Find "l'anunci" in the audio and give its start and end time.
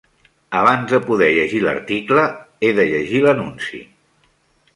3.27-3.85